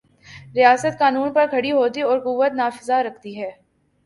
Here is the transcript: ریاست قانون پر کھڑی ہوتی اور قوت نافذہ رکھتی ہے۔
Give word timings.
ریاست 0.55 0.97
قانون 0.99 1.33
پر 1.33 1.45
کھڑی 1.49 1.71
ہوتی 1.71 2.01
اور 2.01 2.19
قوت 2.19 2.51
نافذہ 2.53 2.93
رکھتی 3.07 3.39
ہے۔ 3.41 3.51